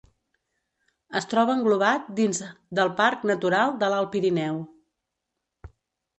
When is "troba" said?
1.33-1.55